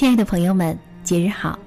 [0.00, 1.58] 亲爱的朋友们，节日好！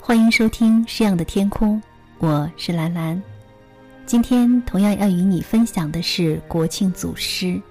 [0.00, 1.76] 欢迎收听《诗样的天空》，
[2.18, 3.22] 我是兰兰。
[4.04, 7.62] 今天同样要与你分享的是国庆组诗。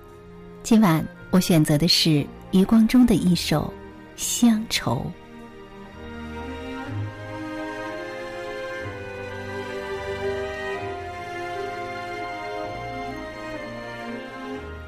[0.63, 3.73] 今晚我选择的是余光中的一首
[4.24, 4.96] 《乡愁》。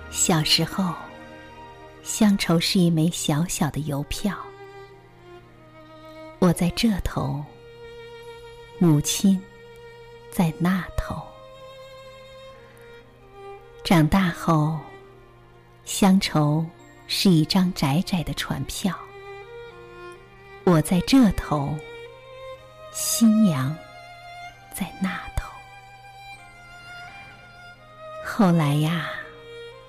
[0.10, 0.96] 小时候，
[2.04, 4.34] 乡愁是一枚小小的邮票。
[6.40, 7.44] 我在这头，
[8.78, 9.42] 母亲
[10.32, 11.22] 在那头。
[13.84, 14.80] 长大后，
[15.84, 16.66] 乡愁
[17.08, 18.98] 是一张窄窄的船票。
[20.64, 21.76] 我在这头，
[22.94, 23.76] 新娘
[24.74, 25.52] 在那头。
[28.24, 29.10] 后来呀，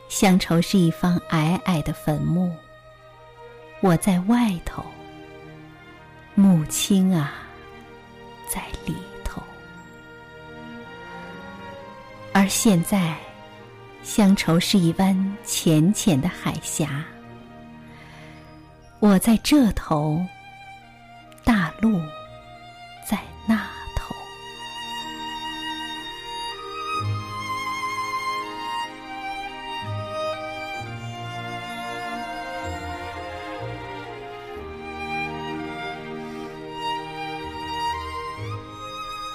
[0.08, 2.52] 乡愁是一方矮矮的坟墓。
[3.80, 4.84] 我在外头。
[6.34, 7.32] 母亲啊，
[8.48, 9.42] 在里头。
[12.32, 13.16] 而现在，
[14.02, 17.04] 乡愁是一湾浅浅的海峡。
[19.00, 20.24] 我在这头，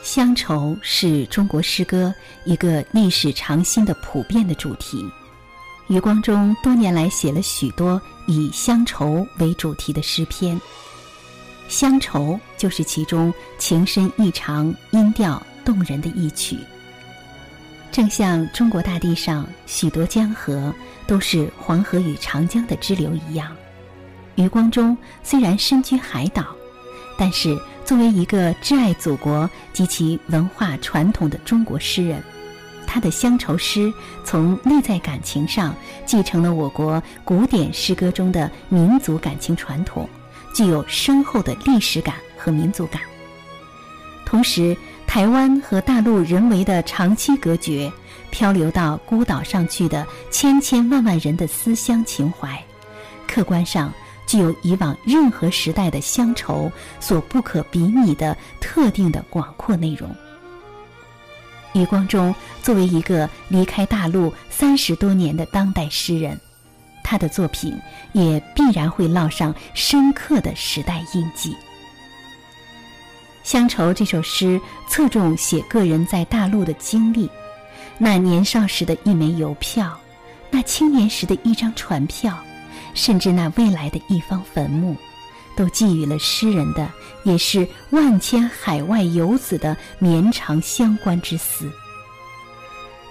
[0.06, 5.04] 乡愁是中国诗歌一个历史长新的普遍的主题。
[5.88, 10.62] 余光中多年来写了许多以乡愁为主题的诗篇，
[11.68, 16.56] 乡愁就是其中情深意长、音调动人的一曲。
[17.92, 20.72] 正像中国大地上许多江河
[21.08, 23.56] 都是黄河与长江的支流一样，
[24.36, 26.56] 余光中虽然身居海岛，
[27.18, 27.60] 但是。
[27.86, 32.20] 作为一个挚爱祖国及其文化传统的中国诗人，
[32.88, 35.72] 他的乡愁诗从内在感情上
[36.04, 40.10] 继承了我国古典诗歌中的民族感情传统，
[40.52, 43.00] 具有深厚的历史感和民族感。
[44.26, 44.76] 同时，
[45.06, 47.94] 台湾和大陆人为的长期隔绝，
[48.32, 52.60] 漂流到孤岛上去的千千万万人的思乡情怀，
[53.28, 53.94] 客观上。
[54.26, 60.10] 具有以往任何时代的乡愁所不可比拟的特定的广阔内容。
[61.74, 66.40] 余光中作为一个离开大陆三十多年的当代诗人，
[67.04, 67.78] 他的作品
[68.14, 71.52] 也必然会烙上深刻的时代印记。
[73.44, 77.30] 《乡愁》这首诗侧重写个人在大陆的经历，
[77.98, 80.00] 那年少时的一枚邮票，
[80.50, 82.36] 那青年时的一张船票。
[82.96, 84.98] 甚至那未来的一方坟墓，
[85.56, 86.92] 都寄予了诗人的，
[87.24, 91.72] 也是万千海外游子的绵长相关之思。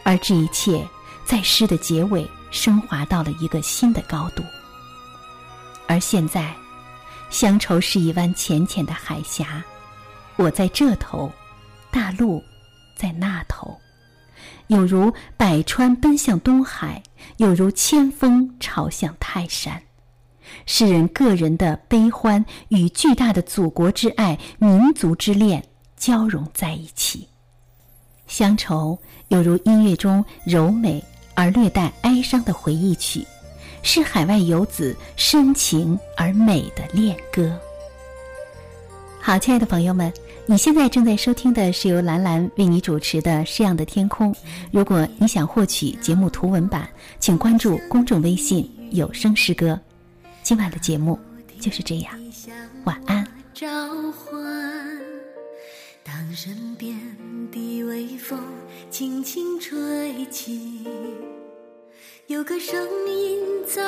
[0.02, 0.84] 而这一切，
[1.24, 4.42] 在诗的结尾升华到了一个新的高度。
[5.86, 6.54] 而现在，
[7.30, 9.62] 乡愁是一湾浅浅的海峡，
[10.36, 11.30] 我在这头，
[11.90, 12.42] 大陆
[12.94, 13.78] 在那头。
[14.68, 17.02] 有如百川奔向东海，
[17.36, 19.82] 有如千峰朝向泰山。
[20.66, 25.64] 诗人个人的悲欢与巨大的祖国之爱、民族之恋
[25.96, 27.28] 交融在一起。
[28.26, 31.02] 乡愁有如音乐中柔美
[31.34, 33.26] 而略带哀伤的回忆曲，
[33.82, 37.58] 是海外游子深情而美的恋歌。
[39.20, 40.12] 好，亲爱的朋友们。
[40.46, 44.30] 你现在正在收听的是由兰兰为你主持的《诗样的天空》。
[44.70, 46.86] 如果你想获取节目图文版，
[47.18, 49.80] 请关注公众微信“有声诗歌”。
[50.44, 51.18] 今晚的节目
[51.58, 52.12] 就是这样，
[52.84, 53.26] 晚安。
[53.54, 53.66] 召
[54.12, 54.34] 唤，
[56.02, 56.94] 当身边
[57.50, 58.38] 的微风
[58.90, 60.86] 轻轻吹起，
[62.26, 62.78] 有个声
[63.08, 63.80] 音在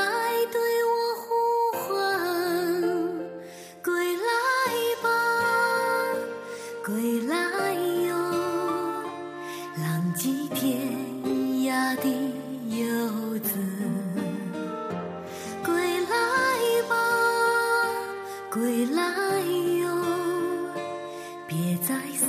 [0.51, 0.86] 对我
[11.97, 12.09] 的
[12.69, 13.53] 游子
[15.65, 16.09] 归来
[16.89, 16.95] 吧
[18.51, 19.41] 归来
[19.81, 19.87] 哟。
[21.47, 22.27] 别再四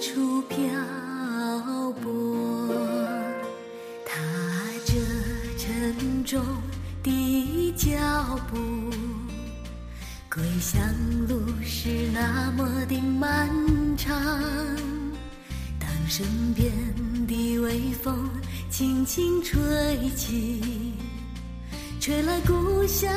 [0.00, 0.58] 处漂
[2.02, 2.68] 泊
[4.04, 4.14] 踏
[4.84, 4.94] 着
[5.56, 6.40] 沉重
[7.02, 7.98] 的脚
[8.50, 8.56] 步
[10.30, 10.80] 归乡
[11.26, 13.48] 路是那么的漫
[13.96, 14.14] 长
[15.80, 16.70] 当身边
[17.28, 18.28] 的微风
[18.70, 19.60] 轻轻吹
[20.16, 20.94] 起，
[22.00, 23.10] 吹来故乡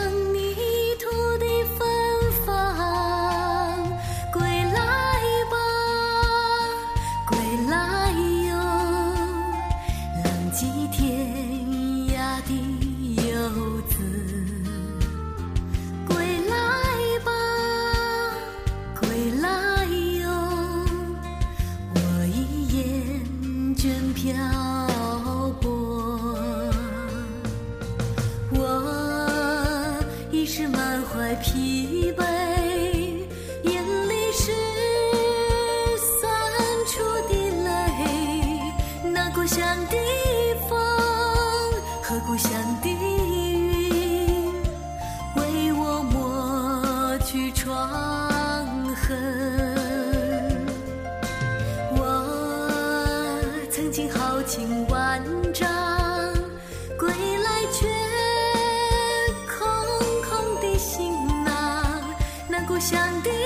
[62.81, 63.22] 想。
[63.22, 63.41] 的